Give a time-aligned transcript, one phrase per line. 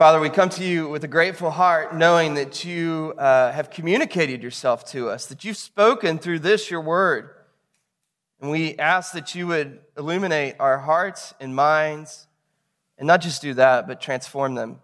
[0.00, 4.42] Father, we come to you with a grateful heart, knowing that you uh, have communicated
[4.42, 7.34] yourself to us, that you've spoken through this, your word.
[8.40, 12.28] And we ask that you would illuminate our hearts and minds,
[12.96, 14.80] and not just do that, but transform them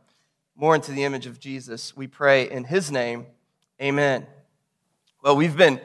[0.54, 1.96] more into the image of Jesus.
[1.96, 3.24] We pray in his name.
[3.80, 4.26] Amen.
[5.22, 5.80] Well, we've been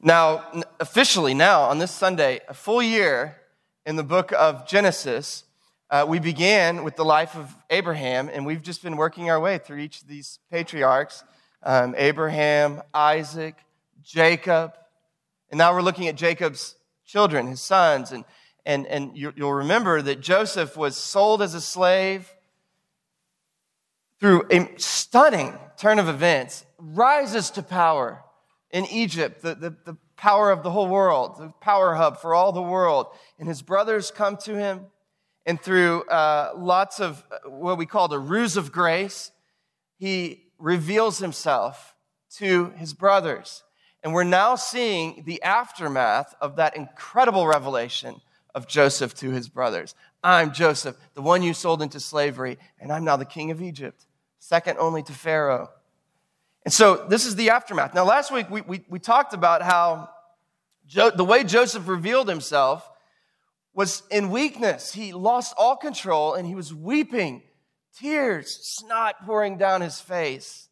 [0.00, 3.42] now, officially now, on this Sunday, a full year
[3.84, 5.44] in the book of Genesis.
[5.90, 9.58] Uh, we began with the life of Abraham, and we've just been working our way
[9.58, 11.24] through each of these patriarchs
[11.64, 13.56] um, Abraham, Isaac,
[14.00, 14.72] Jacob.
[15.50, 18.12] And now we're looking at Jacob's children, his sons.
[18.12, 18.24] And,
[18.64, 22.32] and, and you, you'll remember that Joseph was sold as a slave
[24.20, 28.22] through a stunning turn of events, rises to power
[28.70, 32.52] in Egypt, the, the, the power of the whole world, the power hub for all
[32.52, 33.08] the world.
[33.40, 34.86] And his brothers come to him
[35.46, 39.30] and through uh, lots of uh, what we call the ruse of grace,
[39.98, 41.94] he reveals himself
[42.36, 43.62] to his brothers.
[44.02, 48.20] And we're now seeing the aftermath of that incredible revelation
[48.54, 49.94] of Joseph to his brothers.
[50.22, 54.06] I'm Joseph, the one you sold into slavery, and I'm now the king of Egypt,
[54.38, 55.70] second only to Pharaoh.
[56.64, 57.94] And so this is the aftermath.
[57.94, 60.10] Now, last week we, we, we talked about how
[60.86, 62.89] jo- the way Joseph revealed himself
[63.74, 64.92] was in weakness.
[64.92, 67.42] He lost all control and he was weeping,
[67.96, 70.68] tears, snot pouring down his face.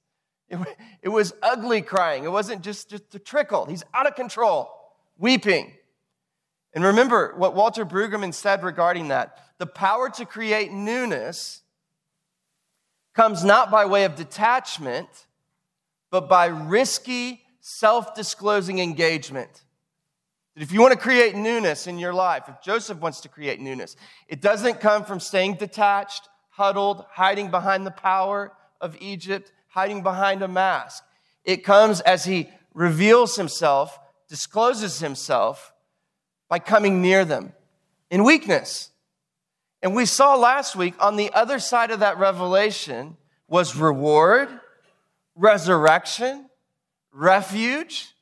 [0.48, 0.58] It,
[1.02, 2.24] it was ugly crying.
[2.24, 3.66] It wasn't just, just a trickle.
[3.66, 4.70] He's out of control,
[5.18, 5.72] weeping.
[6.74, 11.62] And remember what Walter Brueggemann said regarding that the power to create newness
[13.14, 15.08] comes not by way of detachment,
[16.10, 19.64] but by risky, self disclosing engagement.
[20.58, 23.60] That if you want to create newness in your life, if Joseph wants to create
[23.60, 23.94] newness,
[24.26, 28.50] it doesn't come from staying detached, huddled, hiding behind the power
[28.80, 31.04] of Egypt, hiding behind a mask.
[31.44, 35.72] It comes as he reveals himself, discloses himself
[36.48, 37.52] by coming near them
[38.10, 38.90] in weakness.
[39.80, 43.16] And we saw last week on the other side of that revelation
[43.46, 44.48] was reward,
[45.36, 46.50] resurrection,
[47.12, 48.12] refuge,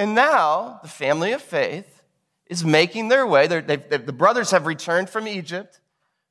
[0.00, 2.02] and now the family of faith
[2.46, 3.46] is making their way.
[3.46, 5.78] They've, they've, the brothers have returned from Egypt.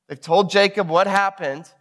[0.08, 1.72] They've told Jacob what happened.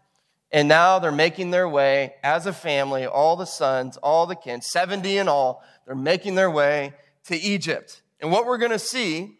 [0.52, 4.60] And now they're making their way as a family, all the sons, all the kin,
[4.60, 6.92] 70 in all, they're making their way
[7.24, 8.02] to Egypt.
[8.20, 9.38] And what we're going to see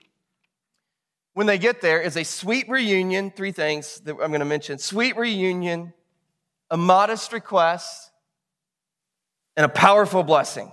[1.34, 3.30] when they get there is a sweet reunion.
[3.30, 5.92] Three things that I'm going to mention sweet reunion,
[6.70, 8.10] a modest request,
[9.54, 10.72] and a powerful blessing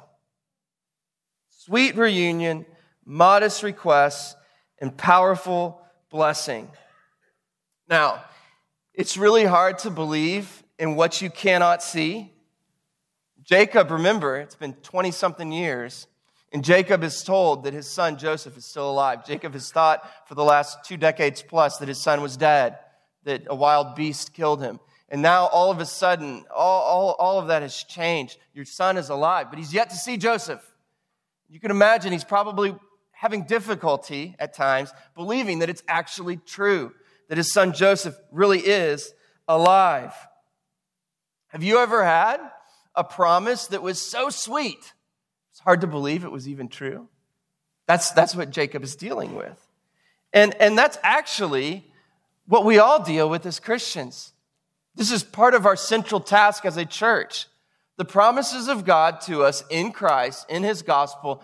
[1.66, 2.64] sweet reunion,
[3.06, 4.36] modest requests,
[4.80, 5.82] and powerful
[6.12, 6.70] blessing.
[7.90, 8.24] Now,
[8.94, 12.32] it's really hard to believe in what you cannot see.
[13.44, 16.08] Jacob, remember, it's been 20 something years,
[16.54, 19.26] and Jacob is told that his son Joseph is still alive.
[19.26, 22.78] Jacob has thought for the last two decades plus that his son was dead,
[23.24, 24.80] that a wild beast killed him.
[25.10, 28.38] And now all of a sudden, all, all, all of that has changed.
[28.54, 30.62] Your son is alive, but he's yet to see Joseph.
[31.50, 32.76] You can imagine he's probably
[33.12, 36.92] having difficulty at times believing that it's actually true,
[37.30, 39.14] that his son Joseph really is
[39.48, 40.14] alive.
[41.48, 42.40] Have you ever had
[42.96, 44.94] a promise that was so sweet?
[45.52, 47.08] It's hard to believe it was even true.
[47.88, 49.58] That's, that's what Jacob is dealing with.
[50.34, 51.86] And, and that's actually
[52.48, 54.34] what we all deal with as Christians.
[54.96, 57.48] This is part of our central task as a church
[57.98, 61.42] the promises of God to us in Christ, in His gospel,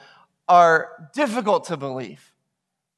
[0.47, 2.34] are difficult to believe,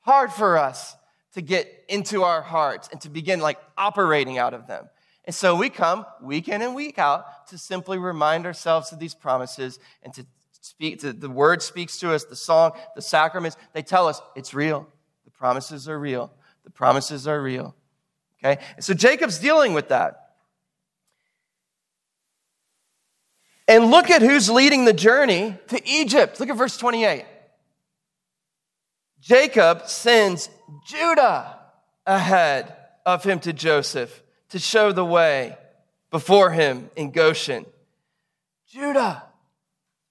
[0.01, 0.95] hard for us
[1.33, 4.89] to get into our hearts and to begin like operating out of them.
[5.25, 9.15] And so we come week in and week out to simply remind ourselves of these
[9.15, 13.81] promises and to speak to the word speaks to us, the song, the sacraments, they
[13.81, 14.87] tell us it's real.
[15.25, 16.33] The promises are real.
[16.63, 17.75] The promises are real.
[18.39, 18.61] Okay?
[18.75, 20.22] And so Jacob's dealing with that.
[23.67, 26.39] And look at who's leading the journey to Egypt.
[26.39, 27.25] Look at verse 28.
[29.21, 30.49] Jacob sends
[30.85, 31.59] Judah
[32.05, 32.75] ahead
[33.05, 35.57] of him to Joseph to show the way
[36.11, 37.65] before him in Goshen.
[38.67, 39.23] Judah.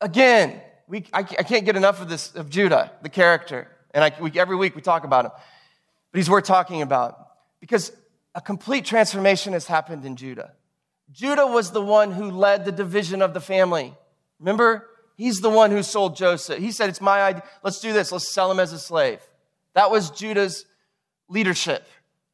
[0.01, 3.69] Again, we, I, I can't get enough of this, of Judah, the character.
[3.93, 5.33] And I, we, every week we talk about him.
[6.11, 7.19] But he's worth talking about
[7.61, 7.93] because
[8.35, 10.53] a complete transformation has happened in Judah.
[11.13, 13.95] Judah was the one who led the division of the family.
[14.41, 14.89] Remember?
[15.17, 16.59] He's the one who sold Joseph.
[16.59, 17.45] He said, It's my idea.
[17.63, 18.11] Let's do this.
[18.11, 19.21] Let's sell him as a slave.
[19.75, 20.65] That was Judah's
[21.29, 21.87] leadership.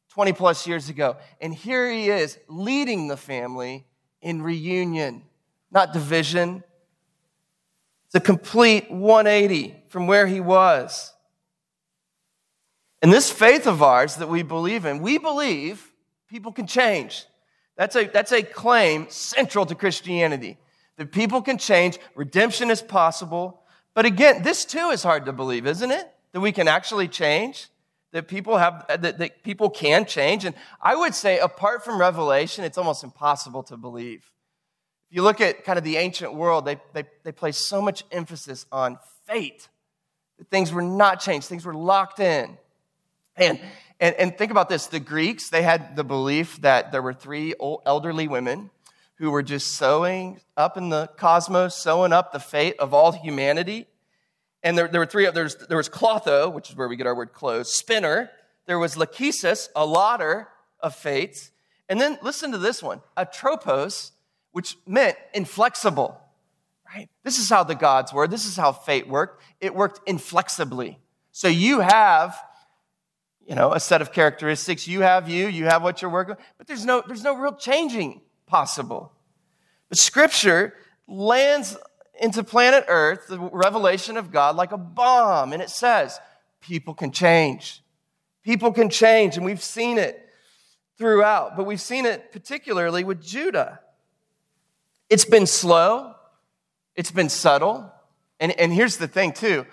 [0.09, 1.17] 20 plus years ago.
[1.39, 3.85] And here he is leading the family
[4.21, 5.23] in reunion,
[5.71, 6.63] not division.
[8.07, 11.13] It's a complete 180 from where he was.
[13.01, 15.89] And this faith of ours that we believe in, we believe
[16.27, 17.25] people can change.
[17.79, 20.57] That's a, that's a claim central to Christianity
[20.97, 23.61] that people can change, redemption is possible.
[23.93, 26.11] But again, this too is hard to believe, isn't it?
[26.33, 27.69] That we can actually change,
[28.11, 30.43] that people have that, that people can change.
[30.43, 34.29] And I would say, apart from revelation, it's almost impossible to believe.
[35.09, 38.03] If you look at kind of the ancient world, they, they, they place so much
[38.11, 39.69] emphasis on fate.
[40.37, 42.57] That things were not changed, things were locked in.
[43.37, 43.57] And,
[43.99, 47.53] and, and think about this the Greeks, they had the belief that there were three
[47.59, 48.69] old, elderly women
[49.15, 53.85] who were just sewing up in the cosmos, sewing up the fate of all humanity.
[54.63, 57.33] And there, there were three, there was Clotho, which is where we get our word
[57.33, 58.29] clothes, spinner.
[58.65, 60.47] There was Lachesis, a lotter
[60.79, 61.51] of fates.
[61.89, 64.11] And then listen to this one, Atropos,
[64.51, 66.19] which meant inflexible.
[66.93, 67.09] Right?
[67.23, 68.27] This is how the gods were.
[68.27, 69.43] This is how fate worked.
[69.59, 70.97] It worked inflexibly.
[71.31, 72.41] So you have
[73.49, 74.87] you know, a set of characteristics.
[74.87, 77.55] You have you, you have what you're working with, but there's no, there's no real
[77.55, 79.11] changing possible.
[79.89, 80.75] But Scripture
[81.07, 81.75] lands
[82.21, 86.19] into planet Earth, the revelation of God, like a bomb, and it says,
[86.61, 87.81] people can change.
[88.43, 90.29] People can change, and we've seen it
[90.99, 93.79] throughout, but we've seen it particularly with Judah.
[95.09, 96.13] It's been slow,
[96.95, 97.91] it's been subtle,
[98.39, 99.65] and, and here's the thing, too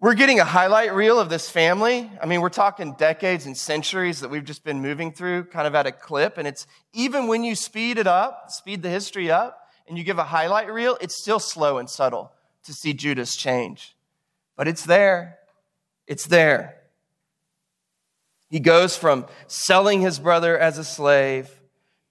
[0.00, 2.10] we're getting a highlight reel of this family.
[2.22, 5.74] I mean, we're talking decades and centuries that we've just been moving through kind of
[5.74, 6.38] at a clip.
[6.38, 9.58] And it's even when you speed it up, speed the history up,
[9.88, 12.30] and you give a highlight reel, it's still slow and subtle
[12.64, 13.96] to see Judah's change.
[14.56, 15.38] But it's there.
[16.06, 16.76] It's there.
[18.50, 21.50] He goes from selling his brother as a slave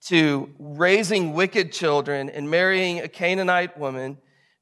[0.07, 4.17] to raising wicked children and marrying a Canaanite woman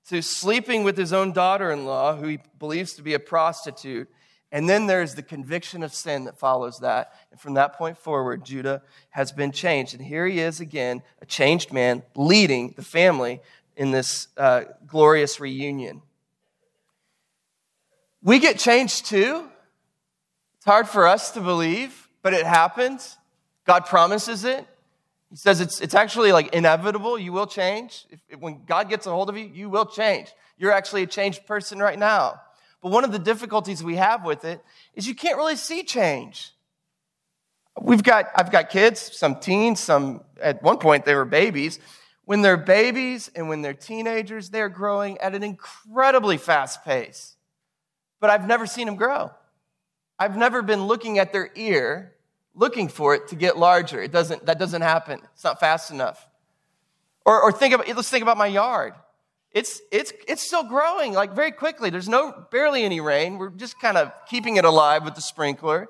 [0.09, 4.07] to sleeping with his own daughter in law, who he believes to be a prostitute.
[4.51, 7.13] And then there's the conviction of sin that follows that.
[7.31, 9.93] And from that point forward, Judah has been changed.
[9.95, 13.41] And here he is again, a changed man, leading the family
[13.75, 16.01] in this uh, glorious reunion.
[18.21, 19.47] We get changed too.
[20.57, 23.17] It's hard for us to believe, but it happens.
[23.65, 24.65] God promises it.
[25.29, 27.17] He says it's, it's actually like inevitable.
[27.17, 28.05] You will change.
[28.09, 30.29] If, if, when God gets a hold of you, you will change.
[30.57, 32.41] You're actually a changed person right now.
[32.81, 34.61] But one of the difficulties we have with it
[34.93, 36.51] is you can't really see change.
[37.81, 41.79] We've got, I've got kids, some teens, some, at one point they were babies.
[42.23, 47.35] When they're babies and when they're teenagers, they're growing at an incredibly fast pace.
[48.21, 49.31] But I've never seen them grow.
[50.17, 52.14] I've never been looking at their ear
[52.55, 54.01] looking for it to get larger.
[54.01, 55.19] It doesn't, that doesn't happen.
[55.33, 56.27] It's not fast enough.
[57.25, 58.93] Or, or think about, let's think about my yard.
[59.51, 61.89] It's, it's, it's still growing like very quickly.
[61.89, 63.37] There's no, barely any rain.
[63.37, 65.87] We're just kind of keeping it alive with the sprinkler.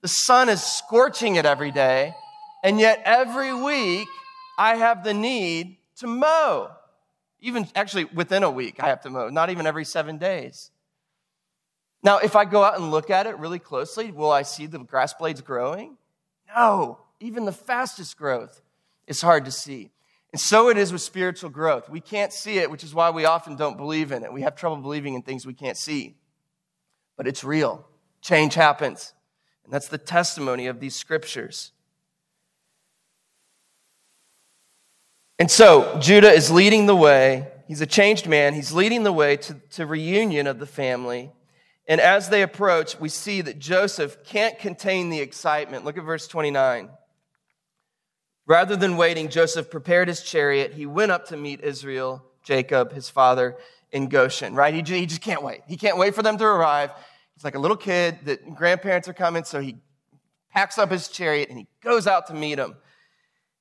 [0.00, 2.14] The sun is scorching it every day.
[2.62, 4.08] And yet every week
[4.58, 6.70] I have the need to mow.
[7.40, 10.70] Even actually within a week, I have to mow, not even every seven days.
[12.02, 14.78] Now, if I go out and look at it really closely, will I see the
[14.78, 15.96] grass blades growing?
[16.54, 18.62] No, even the fastest growth
[19.06, 19.90] is hard to see.
[20.32, 21.88] And so it is with spiritual growth.
[21.88, 24.32] We can't see it, which is why we often don't believe in it.
[24.32, 26.16] We have trouble believing in things we can't see.
[27.16, 27.86] But it's real.
[28.20, 29.14] Change happens.
[29.64, 31.72] And that's the testimony of these scriptures.
[35.38, 37.48] And so Judah is leading the way.
[37.66, 38.54] He's a changed man.
[38.54, 41.32] He's leading the way to, to reunion of the family.
[41.88, 45.86] And as they approach, we see that Joseph can't contain the excitement.
[45.86, 46.90] Look at verse 29.
[48.46, 50.74] Rather than waiting, Joseph prepared his chariot.
[50.74, 53.56] He went up to meet Israel, Jacob, his father,
[53.90, 54.74] in Goshen, right?
[54.74, 55.62] He just, he just can't wait.
[55.66, 56.90] He can't wait for them to arrive.
[57.34, 59.76] He's like a little kid that grandparents are coming, so he
[60.50, 62.76] packs up his chariot and he goes out to meet them.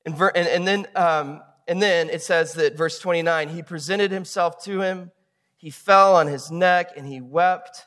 [0.06, 4.12] And, ver, and, and then, um, and then it says that verse 29 he presented
[4.12, 5.12] himself to him,
[5.56, 7.87] he fell on his neck, and he wept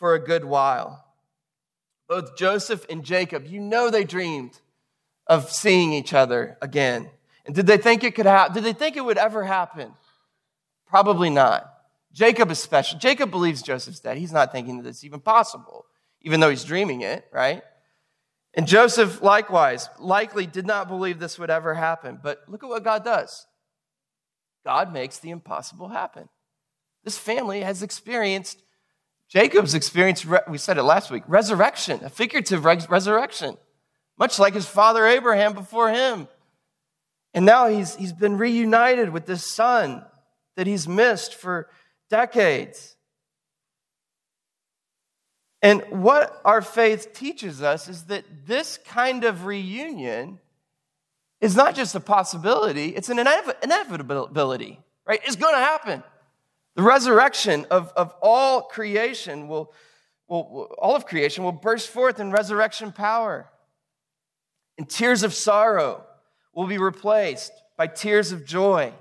[0.00, 1.04] for a good while.
[2.08, 4.58] Both Joseph and Jacob, you know they dreamed
[5.28, 7.08] of seeing each other again.
[7.46, 8.54] And did they think it could happen?
[8.54, 9.92] Did they think it would ever happen?
[10.88, 11.72] Probably not.
[12.12, 12.98] Jacob is special.
[12.98, 14.16] Jacob believes Joseph's dead.
[14.16, 15.84] He's not thinking that it's even possible,
[16.22, 17.62] even though he's dreaming it, right?
[18.54, 22.18] And Joseph, likewise, likely did not believe this would ever happen.
[22.20, 23.46] But look at what God does
[24.64, 26.28] God makes the impossible happen.
[27.04, 28.62] This family has experienced
[29.30, 33.56] Jacob's experienced, we said it last week, resurrection, a figurative resurrection.
[34.18, 36.28] much like his father Abraham before him.
[37.32, 40.04] And now he's, he's been reunited with this son
[40.56, 41.70] that he's missed for
[42.10, 42.96] decades.
[45.62, 50.40] And what our faith teaches us is that this kind of reunion
[51.40, 55.20] is not just a possibility, it's an inevitability, right?
[55.24, 56.02] It's going to happen.
[56.76, 59.72] The resurrection of, of all creation will,
[60.28, 63.50] will, all of creation will burst forth in resurrection power.
[64.78, 66.04] And tears of sorrow
[66.54, 68.92] will be replaced by tears of joy.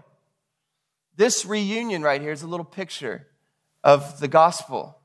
[1.15, 3.27] This reunion right here is a little picture
[3.83, 4.97] of the gospel,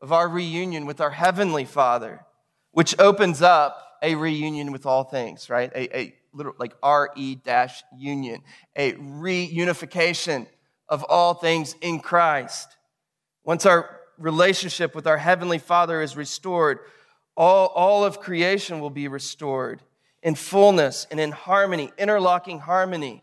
[0.00, 2.24] of our reunion with our heavenly Father,
[2.72, 5.70] which opens up a reunion with all things, right?
[5.74, 8.42] A, a little like RE dash union,
[8.76, 10.46] a reunification
[10.88, 12.76] of all things in Christ.
[13.44, 16.80] Once our relationship with our Heavenly Father is restored,
[17.36, 19.82] all, all of creation will be restored
[20.22, 23.22] in fullness and in harmony, interlocking harmony.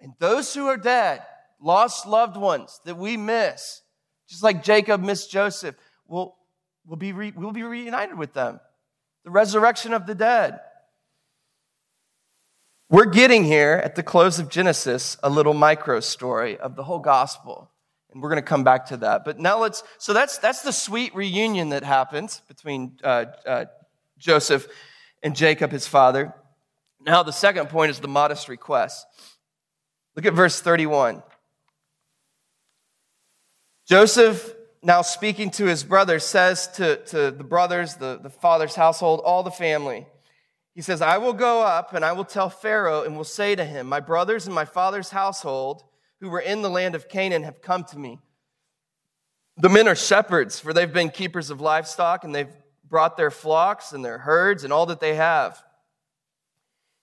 [0.00, 1.22] And those who are dead,
[1.60, 3.82] lost loved ones that we miss,
[4.28, 5.74] just like Jacob missed Joseph,
[6.06, 6.36] will,
[6.86, 8.60] will, be, re, will be reunited with them.
[9.24, 10.60] The resurrection of the dead.
[12.90, 16.98] We're getting here at the close of Genesis a little micro story of the whole
[16.98, 17.70] gospel.
[18.10, 19.24] And we're going to come back to that.
[19.24, 23.64] But now let's, so that's, that's the sweet reunion that happens between uh, uh,
[24.18, 24.66] Joseph
[25.22, 26.34] and Jacob, his father.
[27.00, 29.06] Now, the second point is the modest request.
[30.16, 31.22] Look at verse 31.
[33.86, 39.20] Joseph, now speaking to his brothers, says to, to the brothers, the, the father's household,
[39.24, 40.08] all the family,
[40.80, 43.66] he says, I will go up and I will tell Pharaoh and will say to
[43.66, 45.82] him, My brothers and my father's household
[46.20, 48.18] who were in the land of Canaan have come to me.
[49.58, 52.56] The men are shepherds, for they've been keepers of livestock and they've
[52.88, 55.62] brought their flocks and their herds and all that they have.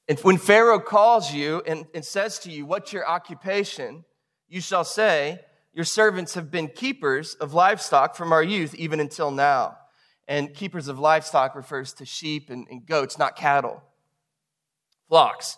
[0.07, 4.05] And when Pharaoh calls you and, and says to you, What's your occupation?
[4.47, 5.41] you shall say,
[5.71, 9.77] Your servants have been keepers of livestock from our youth, even until now.
[10.27, 13.81] And keepers of livestock refers to sheep and, and goats, not cattle,
[15.07, 15.57] flocks.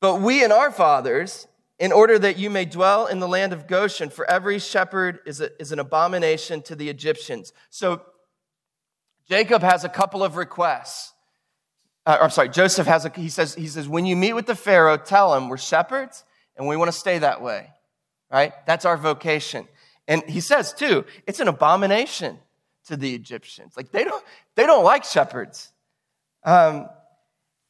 [0.00, 1.46] But we and our fathers,
[1.78, 5.40] in order that you may dwell in the land of Goshen, for every shepherd is,
[5.40, 7.52] a, is an abomination to the Egyptians.
[7.70, 8.02] So
[9.28, 11.14] Jacob has a couple of requests.
[12.04, 14.56] Uh, I'm sorry, Joseph has a, he says, he says, when you meet with the
[14.56, 16.24] Pharaoh, tell him we're shepherds
[16.56, 17.70] and we want to stay that way,
[18.30, 18.52] right?
[18.66, 19.66] That's our vocation.
[20.08, 22.38] And he says too, it's an abomination
[22.86, 23.74] to the Egyptians.
[23.76, 24.24] Like they don't,
[24.56, 25.72] they don't like shepherds.
[26.44, 26.88] Um,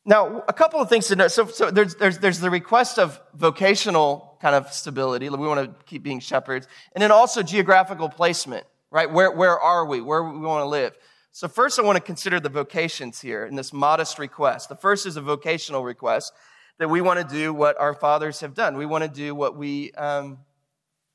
[0.04, 1.28] now, a couple of things to know.
[1.28, 5.28] So, so there's, there's, there's the request of vocational kind of stability.
[5.28, 6.66] We want to keep being shepherds.
[6.94, 9.10] And then also geographical placement, right?
[9.10, 10.00] Where, where are we?
[10.00, 10.96] Where we want to live?
[11.30, 14.68] So first I want to consider the vocations here in this modest request.
[14.68, 16.32] The first is a vocational request
[16.78, 18.76] that we want to do what our fathers have done.
[18.76, 20.38] We want to do what we um,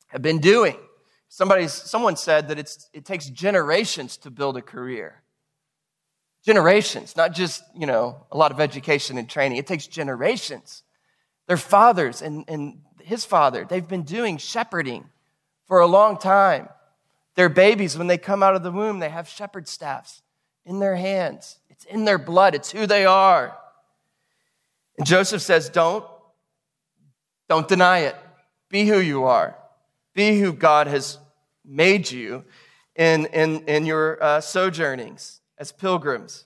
[0.07, 0.77] have been doing.
[1.29, 5.21] Somebody, someone said that it's, it takes generations to build a career.
[6.45, 9.57] Generations, not just, you know, a lot of education and training.
[9.57, 10.83] It takes generations.
[11.47, 15.09] Their fathers and, and his father, they've been doing shepherding
[15.65, 16.69] for a long time.
[17.35, 20.21] Their babies, when they come out of the womb, they have shepherd staffs
[20.65, 21.59] in their hands.
[21.69, 23.55] It's in their blood, it's who they are.
[24.97, 26.05] And Joseph says, Don't,
[27.49, 28.15] don't deny it.
[28.69, 29.56] Be who you are.
[30.17, 31.19] Be who God has
[31.63, 32.43] made you
[32.95, 36.45] in, in, in your uh, sojournings as pilgrims.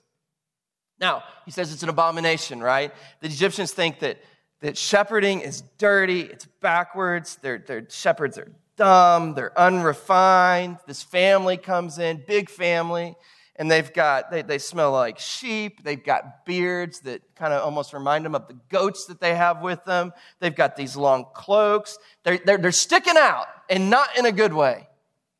[1.00, 2.92] Now, he says it's an abomination, right?
[3.20, 4.18] The Egyptians think that,
[4.60, 10.76] that shepherding is dirty, it's backwards, their, their shepherds are dumb, they're unrefined.
[10.86, 13.16] This family comes in, big family,
[13.56, 15.84] and they've got, they, they smell like sheep.
[15.84, 19.60] They've got beards that kind of almost remind them of the goats that they have
[19.60, 20.12] with them.
[20.40, 21.98] They've got these long cloaks.
[22.24, 24.88] They're, they're, they're sticking out and not in a good way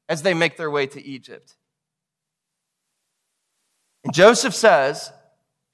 [0.08, 1.56] as they make their way to Egypt.
[4.04, 5.10] And Joseph says,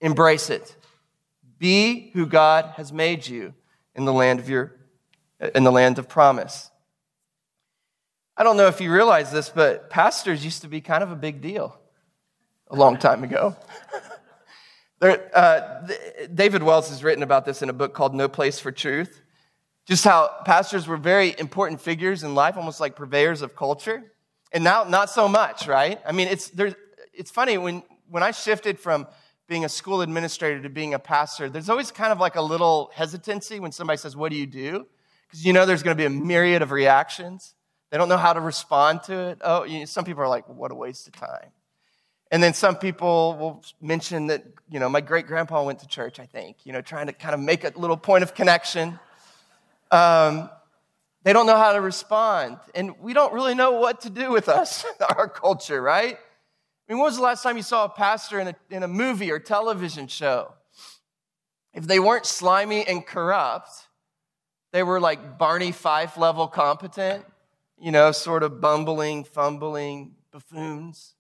[0.01, 0.77] embrace it.
[1.59, 3.55] Be who God has made you
[3.95, 4.75] in the land of your
[5.55, 6.71] in the land of promise.
[8.37, 11.17] I don't know if you realize this, but pastors used to be kind of a
[11.17, 11.78] big deal
[12.71, 13.57] a long time ago.
[15.01, 15.87] there, uh,
[16.35, 19.21] David Wells has written about this in a book called No Place for Truth.
[19.87, 24.13] Just how pastors were very important figures in life, almost like purveyors of culture.
[24.53, 26.01] And now, not so much, right?
[26.07, 26.53] I mean, it's,
[27.15, 29.07] it's funny when, when I shifted from
[29.49, 32.91] being a school administrator to being a pastor, there's always kind of like a little
[32.95, 34.87] hesitancy when somebody says, What do you do?
[35.27, 37.55] Because you know there's going to be a myriad of reactions.
[37.91, 39.39] They don't know how to respond to it.
[39.43, 41.51] Oh, you know, some people are like, What a waste of time.
[42.31, 46.21] And then some people will mention that, you know, my great grandpa went to church,
[46.21, 48.99] I think, you know, trying to kind of make a little point of connection.
[49.91, 50.51] Um,
[51.23, 52.59] they don't know how to respond.
[52.75, 54.85] And we don't really know what to do with us,
[55.17, 56.17] our culture, right?
[56.17, 58.89] I mean, when was the last time you saw a pastor in a, in a
[58.89, 60.53] movie or television show?
[61.75, 63.71] If they weren't slimy and corrupt,
[64.73, 67.25] they were like Barney Fife level competent,
[67.79, 71.15] you know, sort of bumbling, fumbling buffoons.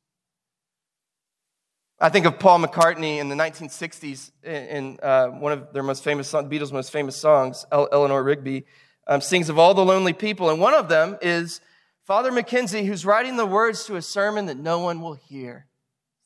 [2.00, 6.32] I think of Paul McCartney in the 1960s in uh, one of their most famous
[6.32, 8.66] Beatles' most famous songs, Eleanor Rigby,
[9.08, 10.48] um, sings of all the lonely people.
[10.50, 11.60] And one of them is
[12.04, 15.66] Father McKenzie, who's writing the words to a sermon that no one will hear.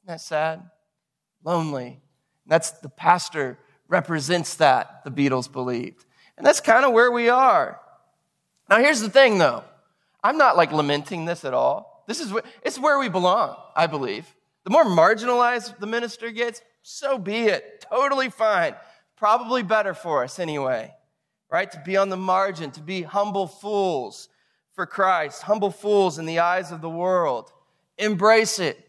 [0.03, 0.63] Isn't that sad?
[1.43, 2.03] Lonely.
[2.47, 6.05] That's the pastor represents that, the Beatles believed.
[6.37, 7.81] And that's kind of where we are.
[8.69, 9.65] Now, here's the thing, though.
[10.23, 12.05] I'm not like lamenting this at all.
[12.07, 14.27] This is it's where we belong, I believe.
[14.65, 17.85] The more marginalized the minister gets, so be it.
[17.91, 18.75] Totally fine.
[19.17, 20.93] Probably better for us anyway,
[21.51, 21.71] right?
[21.71, 24.29] To be on the margin, to be humble fools
[24.73, 27.53] for Christ, humble fools in the eyes of the world.
[27.99, 28.89] Embrace it.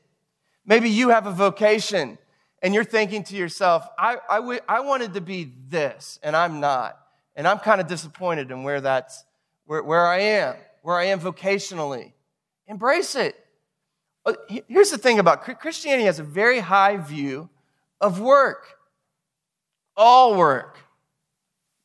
[0.66, 2.18] Maybe you have a vocation
[2.62, 6.62] and you're thinking to yourself, I, I, w- I wanted to be this, and I'm
[6.62, 6.98] not.
[7.36, 9.26] And I'm kind of disappointed in where that's
[9.66, 12.14] where, where I am, where I am vocationally.
[12.68, 13.36] Embrace it.
[14.26, 14.34] Uh,
[14.68, 17.50] here's the thing about Christianity has a very high view
[18.00, 18.78] of work.
[19.96, 20.78] All work.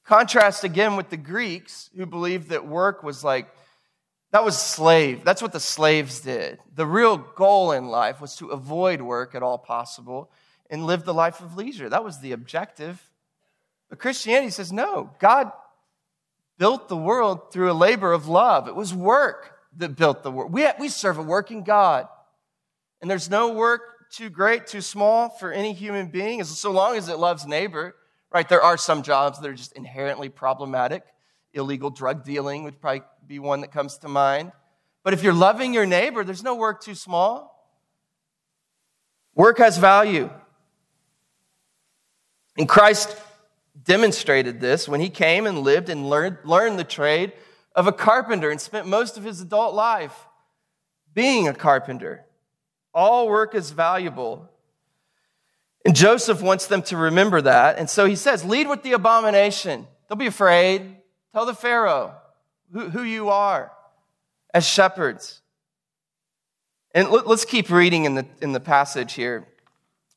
[0.04, 3.48] Contrast again with the Greeks who believed that work was like,
[4.30, 5.24] that was slave.
[5.24, 6.58] That's what the slaves did.
[6.74, 10.30] The real goal in life was to avoid work at all possible
[10.70, 11.88] and live the life of leisure.
[11.88, 13.02] That was the objective.
[13.88, 15.50] But Christianity says no, God
[16.58, 18.68] built the world through a labor of love.
[18.68, 20.52] It was work that built the world.
[20.52, 22.08] We, we serve a working God.
[23.00, 27.08] And there's no work too great, too small for any human being, so long as
[27.08, 27.94] it loves neighbor.
[28.32, 28.48] Right?
[28.48, 31.02] There are some jobs that are just inherently problematic.
[31.54, 34.52] Illegal drug dealing would probably be one that comes to mind.
[35.02, 37.54] But if you're loving your neighbor, there's no work too small.
[39.34, 40.30] Work has value.
[42.58, 43.16] And Christ
[43.84, 47.32] demonstrated this when he came and lived and learned, learned the trade
[47.74, 50.26] of a carpenter and spent most of his adult life
[51.14, 52.24] being a carpenter.
[52.94, 54.48] All work is valuable.
[55.84, 57.78] And Joseph wants them to remember that.
[57.78, 59.86] And so he says, Lead with the abomination.
[60.08, 60.96] Don't be afraid.
[61.32, 62.14] Tell the Pharaoh
[62.72, 63.72] who, who you are
[64.52, 65.42] as shepherds.
[66.94, 69.46] And let's keep reading in the, in the passage here.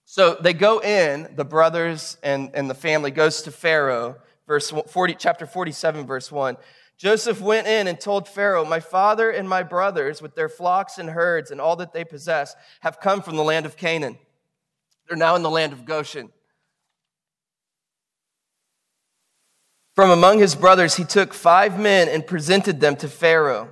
[0.05, 5.15] So they go in, the brothers and, and the family goes to Pharaoh, verse 40,
[5.15, 6.57] chapter 47, verse 1.
[7.01, 11.09] Joseph went in and told Pharaoh, My father and my brothers, with their flocks and
[11.09, 14.19] herds and all that they possess, have come from the land of Canaan.
[15.07, 16.29] They're now in the land of Goshen.
[19.95, 23.71] From among his brothers, he took five men and presented them to Pharaoh.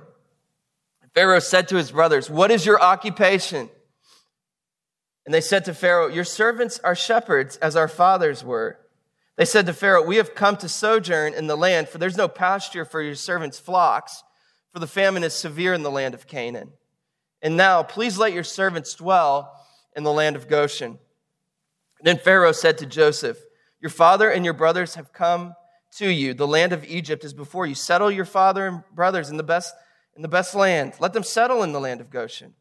[1.14, 3.70] Pharaoh said to his brothers, What is your occupation?
[5.24, 8.79] And they said to Pharaoh, Your servants are shepherds, as our fathers were.
[9.36, 12.28] They said to Pharaoh, We have come to sojourn in the land, for there's no
[12.28, 14.22] pasture for your servants' flocks,
[14.72, 16.72] for the famine is severe in the land of Canaan.
[17.42, 19.52] And now, please let your servants dwell
[19.96, 20.98] in the land of Goshen.
[22.02, 23.38] Then Pharaoh said to Joseph,
[23.80, 25.54] Your father and your brothers have come
[25.96, 26.34] to you.
[26.34, 27.74] The land of Egypt is before you.
[27.74, 29.74] Settle your father and brothers in the best,
[30.16, 30.94] in the best land.
[31.00, 32.54] Let them settle in the land of Goshen.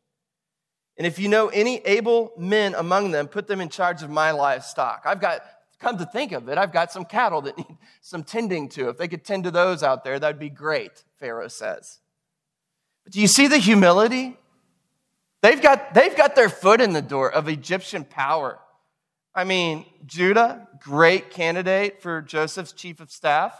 [0.97, 4.31] And if you know any able men among them, put them in charge of my
[4.31, 5.03] livestock.
[5.05, 5.41] I've got,
[5.79, 8.89] come to think of it, I've got some cattle that need some tending to.
[8.89, 11.99] If they could tend to those out there, that'd be great, Pharaoh says.
[13.03, 14.37] But do you see the humility?
[15.41, 18.59] They've got, they've got their foot in the door of Egyptian power.
[19.33, 23.57] I mean, Judah, great candidate for Joseph's chief of staff,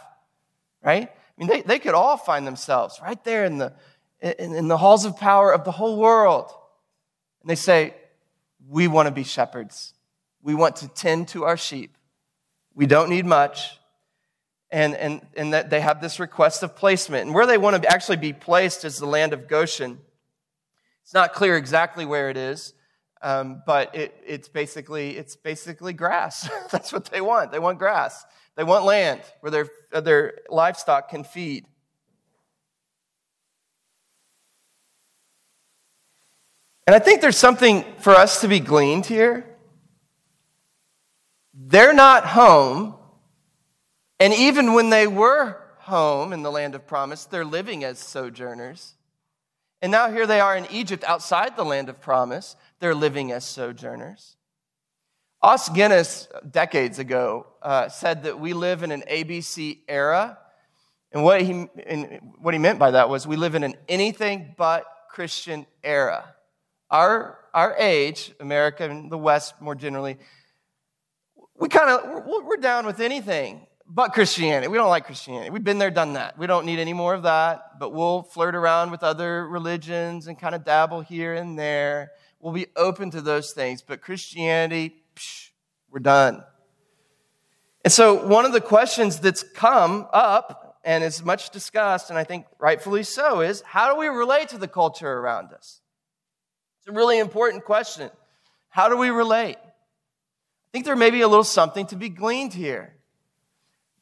[0.82, 1.08] right?
[1.08, 3.72] I mean, they, they could all find themselves right there in the,
[4.20, 6.52] in, in the halls of power of the whole world.
[7.40, 7.94] And they say,
[8.68, 9.94] We want to be shepherds.
[10.42, 11.96] We want to tend to our sheep.
[12.80, 13.78] We don't need much.
[14.70, 17.26] And, and, and that they have this request of placement.
[17.26, 19.98] And where they want to actually be placed is the land of Goshen.
[21.02, 22.72] It's not clear exactly where it is,
[23.20, 26.48] um, but it, it's, basically, it's basically grass.
[26.70, 27.52] That's what they want.
[27.52, 28.24] They want grass.
[28.56, 29.68] They want land where their,
[30.00, 31.66] their livestock can feed.
[36.86, 39.49] And I think there's something for us to be gleaned here.
[41.62, 42.94] They're not home.
[44.18, 48.94] And even when they were home in the land of promise, they're living as sojourners.
[49.82, 52.56] And now here they are in Egypt outside the land of promise.
[52.80, 54.36] they're living as sojourners.
[55.42, 60.38] Os Guinness, decades ago, uh, said that we live in an ABC era.
[61.12, 64.54] And what he, and what he meant by that was we live in an anything
[64.56, 66.34] but Christian era.
[66.90, 70.18] Our, our age, America and the West more generally,
[71.60, 74.68] we kind of, we're, down with anything but Christianity.
[74.68, 75.50] We don't like Christianity.
[75.50, 76.38] We've been there, done that.
[76.38, 80.38] We don't need any more of that, but we'll flirt around with other religions and
[80.38, 82.12] kind of dabble here and there.
[82.40, 85.50] We'll be open to those things, but Christianity, psh,
[85.90, 86.42] we're done.
[87.84, 92.24] And so, one of the questions that's come up and is much discussed, and I
[92.24, 95.80] think rightfully so, is how do we relate to the culture around us?
[96.78, 98.10] It's a really important question.
[98.70, 99.56] How do we relate?
[100.70, 102.94] I think there may be a little something to be gleaned here.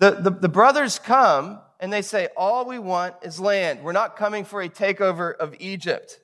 [0.00, 3.82] The, the, the, brothers come and they say, All we want is land.
[3.82, 6.20] We're not coming for a takeover of Egypt.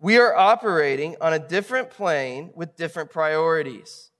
[0.00, 4.10] We are operating on a different plane with different priorities.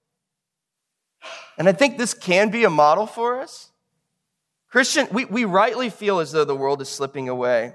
[1.57, 3.71] And I think this can be a model for us.
[4.69, 7.73] Christian, we, we rightly feel as though the world is slipping away.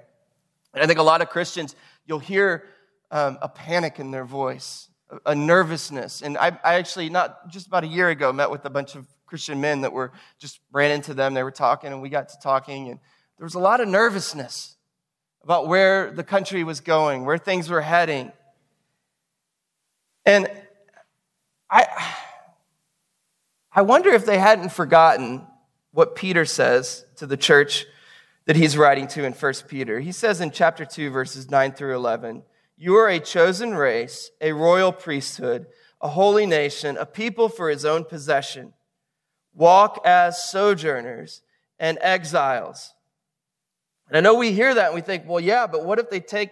[0.74, 1.76] And I think a lot of Christians,
[2.06, 2.64] you'll hear
[3.12, 4.90] um, a panic in their voice,
[5.26, 6.22] a, nervousness.
[6.22, 9.06] And I, I actually, not just about a year ago, met with a bunch of
[9.26, 11.34] Christian men that were just ran into them.
[11.34, 13.00] They were talking, and we got to talking, and
[13.38, 14.78] there was a lot of nervousness
[15.44, 18.32] about where the country was going, where things were heading.
[20.26, 20.50] And
[21.70, 21.86] I,
[23.72, 25.46] I wonder if they hadn't forgotten
[25.92, 27.86] what Peter says to the church
[28.46, 30.00] that he's writing to in 1 Peter.
[30.00, 32.44] He says in chapter 2, verses 9 through 11,
[32.78, 35.68] You are a chosen race, a royal priesthood,
[36.02, 38.74] a holy nation, a people for his own possession
[39.56, 41.42] walk as sojourners
[41.80, 42.94] and exiles.
[44.08, 46.20] And I know we hear that and we think, well, yeah, but what if they
[46.20, 46.52] take,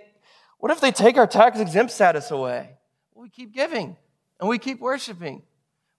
[0.58, 2.78] what if they take our tax exempt status away?
[3.14, 3.98] Well, we keep giving
[4.40, 5.44] and we keep worshiping.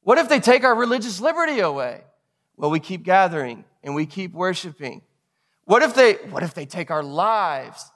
[0.03, 2.03] What if they take our religious liberty away?
[2.57, 5.03] Well, we keep gathering and we keep worshiping.
[5.65, 7.91] What if they, what if they take our lives?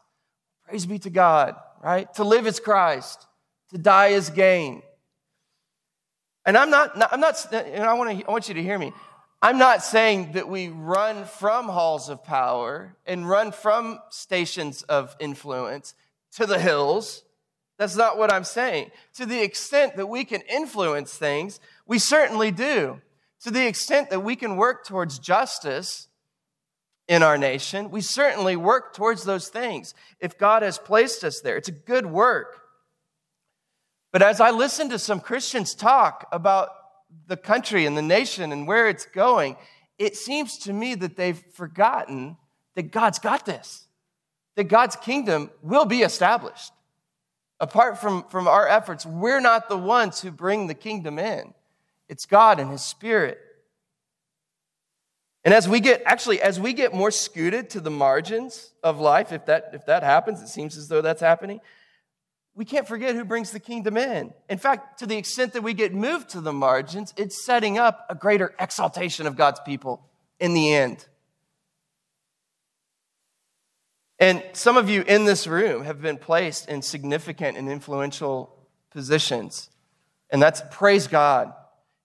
[0.65, 2.13] Praise be to God, right?
[2.15, 3.27] To live is Christ,
[3.71, 4.83] to die is gain.
[6.45, 8.93] And I'm not, I'm not, and I want, to, I want you to hear me.
[9.41, 15.15] I'm not saying that we run from halls of power and run from stations of
[15.21, 15.95] influence
[16.33, 17.23] to the hills.
[17.79, 18.91] That's not what I'm saying.
[19.15, 23.01] To the extent that we can influence things, we certainly do.
[23.43, 26.08] To the extent that we can work towards justice
[27.09, 29.95] in our nation, we certainly work towards those things.
[30.21, 32.61] If God has placed us there, it's a good work.
[34.13, 36.69] But as I listen to some Christians talk about
[37.27, 39.57] the country and the nation and where it's going,
[39.99, 42.37] it seems to me that they've forgotten
[42.75, 43.87] that God's got this,
[44.57, 46.73] that God's kingdom will be established.
[47.59, 51.55] Apart from, from our efforts, we're not the ones who bring the kingdom in.
[52.09, 53.39] It's God and His Spirit.
[55.45, 59.33] And as we get, actually, as we get more scooted to the margins of life,
[59.33, 61.61] if that, if that happens, it seems as though that's happening,
[62.55, 64.35] we can't forget who brings the kingdom in.
[64.49, 68.05] In fact, to the extent that we get moved to the margins, it's setting up
[68.11, 70.03] a greater exaltation of God's people
[70.41, 71.07] in the end.
[74.19, 78.57] And some of you in this room have been placed in significant and influential
[78.91, 79.71] positions.
[80.31, 81.55] And that's praise God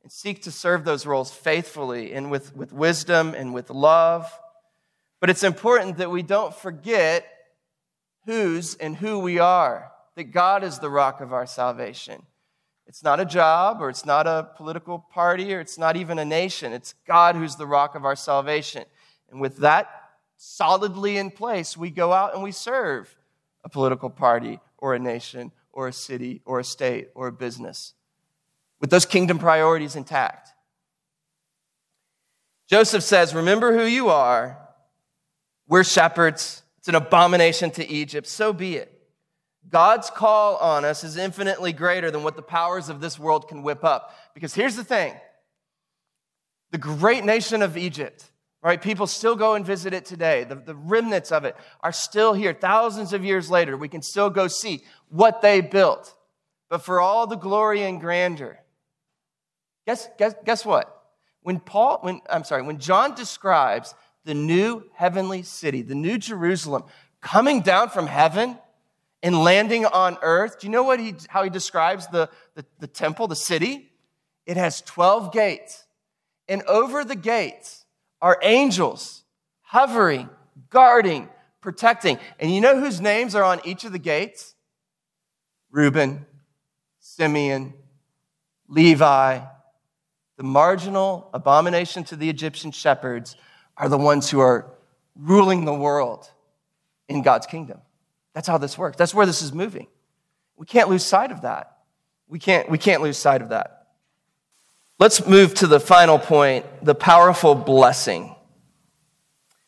[0.04, 4.32] and seek to serve those roles faithfully and with, with wisdom and with love.
[5.22, 7.26] But it's important that we don't forget
[8.26, 12.22] whose and who we are that God is the rock of our salvation.
[12.86, 16.26] It's not a job or it's not a political party or it's not even a
[16.26, 16.74] nation.
[16.74, 18.84] It's God who's the rock of our salvation.
[19.32, 19.90] And with that
[20.38, 23.16] solidly in place, we go out and we serve
[23.64, 27.94] a political party or a nation or a city or a state or a business
[28.84, 30.50] with those kingdom priorities intact.
[32.70, 34.60] Joseph says, Remember who you are.
[35.70, 36.64] We're shepherds.
[36.80, 38.28] It's an abomination to Egypt.
[38.28, 38.92] So be it.
[39.70, 43.64] God's call on us is infinitely greater than what the powers of this world can
[43.64, 44.14] whip up.
[44.34, 45.16] Because here's the thing
[46.72, 48.82] the great nation of Egypt, right?
[48.82, 50.44] People still go and visit it today.
[50.44, 52.54] The, the remnants of it are still here.
[52.54, 56.14] Thousands of years later, we can still go see what they built.
[56.70, 58.60] But for all the glory and grandeur,
[59.86, 61.04] guess, guess, guess what?
[61.42, 63.94] When Paul, when, I'm sorry, when John describes
[64.26, 66.84] the new heavenly city, the new Jerusalem,
[67.22, 68.58] coming down from heaven,
[69.24, 70.60] and landing on earth.
[70.60, 73.90] Do you know what he, how he describes the, the, the temple, the city?
[74.46, 75.86] It has 12 gates.
[76.50, 77.86] And over the gates
[78.22, 79.24] are angels
[79.62, 80.30] hovering,
[80.70, 81.30] guarding,
[81.62, 82.20] protecting.
[82.38, 84.56] And you know whose names are on each of the gates?
[85.72, 86.26] Reuben,
[87.00, 87.74] Simeon,
[88.68, 89.40] Levi,
[90.38, 93.36] the marginal abomination to the Egyptian shepherds
[93.78, 94.72] are the ones who are
[95.16, 96.30] ruling the world
[97.08, 97.80] in God's kingdom.
[98.34, 98.98] That's how this works.
[98.98, 99.88] That's where this is moving.
[100.58, 101.78] We can't lose sight of that.
[102.28, 103.88] We can't, we can't lose sight of that.
[105.00, 108.36] Let's move to the final point the powerful blessing.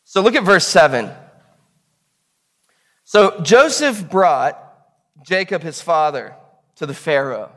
[0.04, 1.10] So look at verse 7.
[3.04, 4.62] So Joseph brought
[5.24, 6.34] Jacob, his father,
[6.76, 7.50] to the Pharaoh,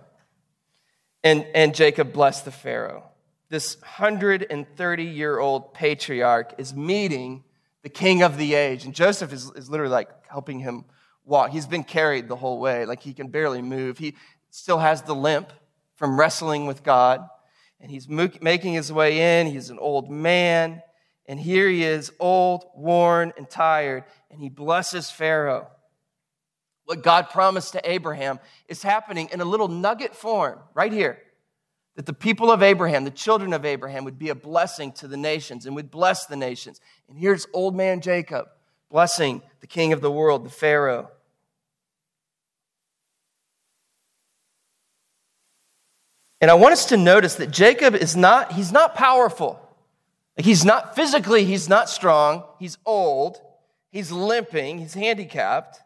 [1.23, 3.03] and, and Jacob blessed the Pharaoh.
[3.49, 7.43] This 130 year old patriarch is meeting
[7.81, 8.85] the king of the age.
[8.85, 10.85] And Joseph is, is literally like helping him
[11.25, 11.51] walk.
[11.51, 13.97] He's been carried the whole way, like he can barely move.
[13.97, 14.15] He
[14.49, 15.51] still has the limp
[15.95, 17.27] from wrestling with God.
[17.81, 19.47] And he's making his way in.
[19.47, 20.81] He's an old man.
[21.27, 24.03] And here he is, old, worn, and tired.
[24.29, 25.67] And he blesses Pharaoh.
[26.89, 31.19] What God promised to Abraham is happening in a little nugget form right here
[31.95, 35.15] that the people of Abraham, the children of Abraham, would be a blessing to the
[35.15, 36.81] nations and would bless the nations.
[37.07, 38.47] And here's old man Jacob
[38.89, 41.11] blessing the king of the world, the Pharaoh.
[46.41, 49.61] And I want us to notice that Jacob is not, he's not powerful.
[50.37, 52.45] He's not physically, he's not strong.
[52.57, 53.39] He's old.
[53.91, 54.79] He's limping.
[54.79, 55.81] He's handicapped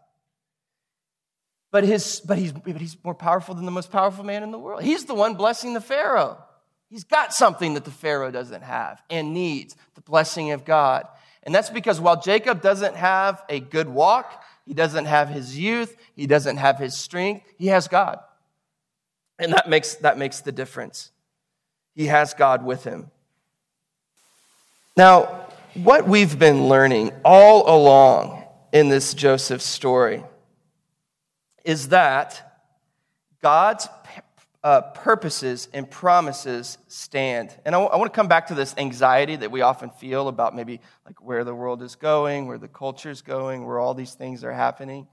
[1.73, 4.59] but, his, but, he's, but he's more powerful than the most powerful man in the
[4.59, 4.83] world.
[4.83, 6.38] He's the one blessing the Pharaoh.
[6.88, 11.07] He's got something that the Pharaoh doesn't have and needs the blessing of God.
[11.41, 15.97] And that's because while Jacob doesn't have a good walk, he doesn't have his youth,
[16.15, 18.19] he doesn't have his strength, he has God.
[19.39, 21.09] And that makes, that makes the difference.
[21.95, 23.09] He has God with him.
[24.95, 30.23] Now, what we've been learning all along in this Joseph story
[31.63, 32.62] is that
[33.41, 33.88] God's
[34.63, 37.54] uh, purposes and promises stand.
[37.65, 40.30] And I, w- I want to come back to this anxiety that we often feel
[40.30, 43.93] about maybe like where the world is going, where the culture is going, where all
[43.93, 45.08] these things are happening.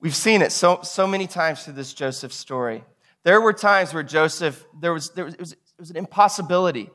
[0.00, 2.84] We've seen it so, so many times through this Joseph story.
[3.22, 6.90] There were times where Joseph, there was, there was, it, was, it was an impossibility.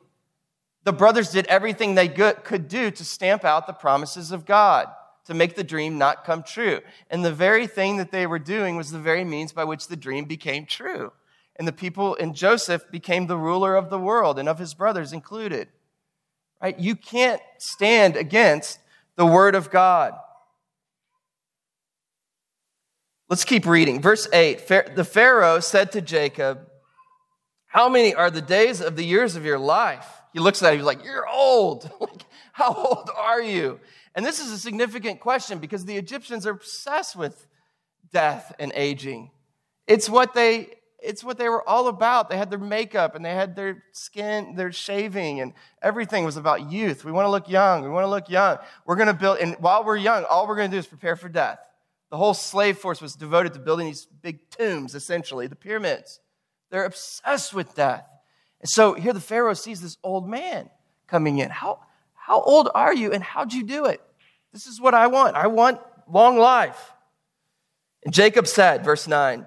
[0.84, 4.88] The brothers did everything they could do to stamp out the promises of God
[5.26, 6.82] to make the dream not come true.
[7.10, 9.96] And the very thing that they were doing was the very means by which the
[9.96, 11.12] dream became true.
[11.58, 15.14] And the people in Joseph became the ruler of the world and of his brothers
[15.14, 15.70] included.
[16.62, 16.78] Right?
[16.78, 18.80] You can't stand against
[19.16, 20.14] the word of God.
[23.30, 24.02] Let's keep reading.
[24.02, 26.68] Verse 8 The Pharaoh said to Jacob,
[27.68, 30.08] How many are the days of the years of your life?
[30.34, 31.90] He looks at him, he's like, You're old.
[32.00, 33.80] like, How old are you?
[34.16, 37.46] And this is a significant question because the Egyptians are obsessed with
[38.12, 39.32] death and aging.
[39.88, 40.70] It's what they
[41.06, 42.30] it's what they were all about.
[42.30, 46.72] They had their makeup and they had their skin, their shaving, and everything was about
[46.72, 47.06] youth.
[47.06, 47.84] We want to look young.
[47.84, 48.58] We want to look young.
[48.86, 51.16] We're going to build, and while we're young, all we're going to do is prepare
[51.16, 51.60] for death.
[52.10, 56.20] The whole slave force was devoted to building these big tombs, essentially, the pyramids.
[56.72, 58.06] They're obsessed with death.
[58.62, 60.70] And so here the Pharaoh sees this old man
[61.08, 61.50] coming in.
[61.50, 61.82] How,
[62.14, 64.02] how old are you and how'd you do it?
[64.56, 65.36] This is what I want.
[65.36, 66.94] I want long life.
[68.06, 69.46] And Jacob said, verse 9,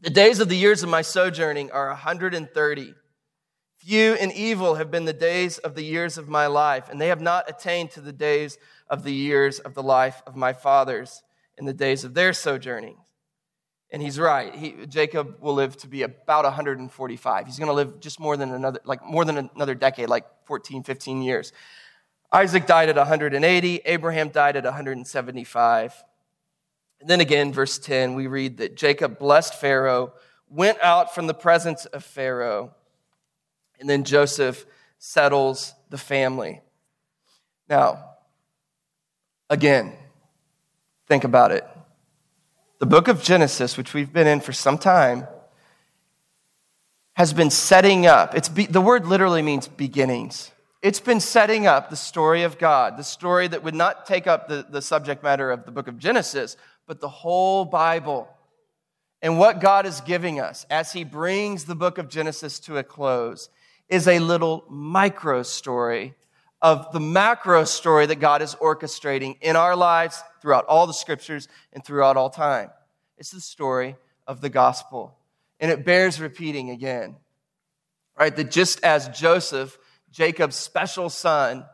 [0.00, 2.94] the days of the years of my sojourning are 130.
[3.76, 7.08] Few and evil have been the days of the years of my life, and they
[7.08, 8.56] have not attained to the days
[8.88, 11.22] of the years of the life of my fathers
[11.58, 12.96] in the days of their sojourning.
[13.90, 14.54] And he's right.
[14.54, 17.44] He, Jacob will live to be about 145.
[17.44, 20.84] He's going to live just more than another, like more than another decade, like 14,
[20.84, 21.52] 15 years.
[22.32, 26.04] Isaac died at 180, Abraham died at 175.
[27.00, 30.12] And then again, verse 10, we read that Jacob blessed Pharaoh,
[30.48, 32.74] went out from the presence of Pharaoh,
[33.80, 34.64] and then Joseph
[34.98, 36.60] settles the family.
[37.68, 38.04] Now,
[39.50, 39.92] again,
[41.08, 41.66] think about it.
[42.78, 45.26] The book of Genesis, which we've been in for some time,
[47.14, 48.34] has been setting up.
[48.36, 50.51] It's be, the word literally means beginnings.
[50.82, 54.48] It's been setting up the story of God, the story that would not take up
[54.48, 56.56] the, the subject matter of the book of Genesis,
[56.88, 58.28] but the whole Bible.
[59.22, 62.82] And what God is giving us as He brings the book of Genesis to a
[62.82, 63.48] close
[63.88, 66.14] is a little micro story
[66.60, 71.46] of the macro story that God is orchestrating in our lives throughout all the scriptures
[71.72, 72.70] and throughout all time.
[73.18, 73.94] It's the story
[74.26, 75.16] of the gospel.
[75.60, 77.16] And it bears repeating again,
[78.18, 78.34] right?
[78.34, 79.78] That just as Joseph
[80.12, 81.64] Jacob's special son,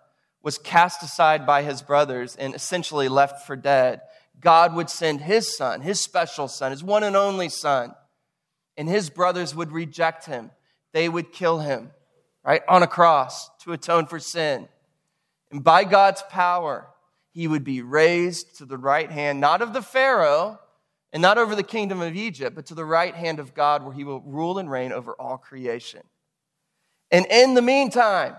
[0.43, 4.01] was cast aside by his brothers and essentially left for dead,
[4.41, 7.95] God would send his son, his special son, his one and only son,
[8.77, 10.51] and his brothers would reject him.
[10.93, 11.91] They would kill him,
[12.45, 14.69] right, on a cross to atone for sin.
[15.51, 16.89] And by God's power,
[17.33, 20.61] he would be raised to the right hand, not of the Pharaoh
[21.13, 23.95] and not over the kingdom of Egypt, but to the right hand of God, where
[23.95, 26.03] he will rule and reign over all creation.
[27.11, 28.37] And in the meantime,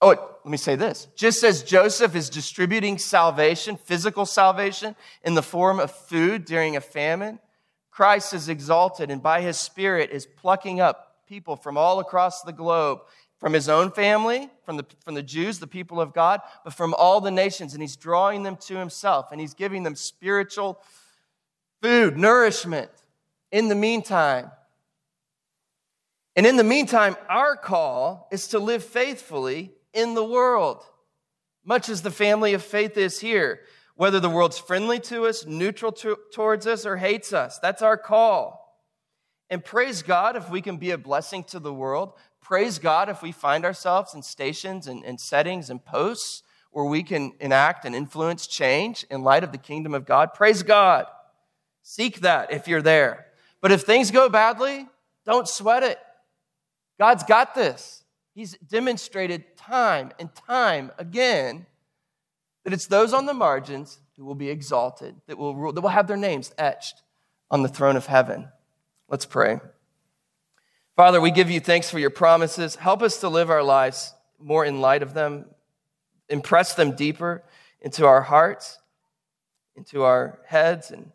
[0.00, 0.10] oh,
[0.44, 5.80] let me say this just as Joseph is distributing salvation, physical salvation, in the form
[5.80, 7.38] of food during a famine,
[7.90, 12.52] Christ is exalted and by his Spirit is plucking up people from all across the
[12.52, 13.00] globe,
[13.38, 16.94] from his own family, from the, from the Jews, the people of God, but from
[16.94, 20.80] all the nations, and he's drawing them to himself and he's giving them spiritual
[21.82, 22.90] food, nourishment
[23.52, 24.50] in the meantime.
[26.38, 30.84] And in the meantime, our call is to live faithfully in the world,
[31.64, 33.62] much as the family of faith is here
[33.96, 37.58] whether the world's friendly to us, neutral to, towards us, or hates us.
[37.58, 38.80] That's our call.
[39.50, 42.12] And praise God if we can be a blessing to the world.
[42.40, 47.02] Praise God if we find ourselves in stations and, and settings and posts where we
[47.02, 50.34] can enact and influence change in light of the kingdom of God.
[50.34, 51.06] Praise God.
[51.82, 53.26] Seek that if you're there.
[53.60, 54.86] But if things go badly,
[55.26, 55.98] don't sweat it.
[56.98, 58.02] God's got this.
[58.34, 61.66] He's demonstrated time and time again
[62.64, 65.88] that it's those on the margins who will be exalted, that will, rule, that will
[65.88, 67.02] have their names etched
[67.50, 68.48] on the throne of heaven.
[69.08, 69.60] Let's pray.
[70.96, 72.74] Father, we give you thanks for your promises.
[72.74, 75.46] Help us to live our lives more in light of them,
[76.28, 77.42] impress them deeper
[77.80, 78.78] into our hearts,
[79.76, 81.10] into our heads, and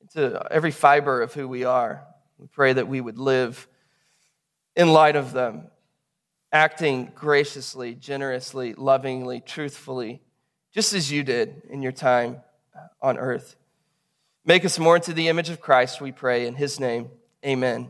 [0.00, 2.04] into every fiber of who we are.
[2.38, 3.68] We pray that we would live
[4.76, 5.68] in light of them,
[6.52, 10.20] acting graciously, generously, lovingly, truthfully
[10.74, 12.38] just as you did in your time
[12.74, 13.54] uh, on earth.
[14.44, 16.46] Make us more into the image of Christ, we pray.
[16.46, 17.08] In his name,
[17.46, 17.88] amen.